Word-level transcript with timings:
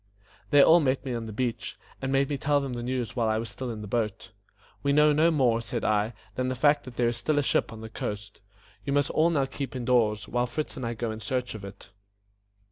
They 0.49 0.63
all 0.63 0.79
met 0.79 1.05
me 1.05 1.13
on 1.13 1.27
the 1.27 1.31
beach, 1.31 1.77
and 2.01 2.11
made 2.11 2.27
me 2.27 2.35
tell 2.35 2.59
them 2.59 2.73
the 2.73 2.81
news 2.81 3.15
while 3.15 3.29
I 3.29 3.37
was 3.37 3.49
still 3.51 3.69
in 3.69 3.81
the 3.83 3.87
boat. 3.87 4.31
"We 4.81 4.93
know 4.93 5.13
no 5.13 5.29
more," 5.29 5.61
said 5.61 5.85
I, 5.85 6.15
"than 6.33 6.47
the 6.47 6.55
fact 6.55 6.85
that 6.85 6.95
there 6.95 7.07
is 7.09 7.17
still 7.17 7.37
a 7.37 7.43
ship 7.43 7.71
on 7.71 7.81
the 7.81 7.89
coast. 7.89 8.41
You 8.83 8.93
must 8.93 9.11
all 9.11 9.29
now 9.29 9.45
keep 9.45 9.75
in 9.75 9.85
doors, 9.85 10.27
while 10.27 10.47
Fritz 10.47 10.75
and 10.75 10.87
I 10.87 10.95
go 10.95 11.11
in 11.11 11.19
search 11.19 11.53
of 11.53 11.63
it." 11.63 11.91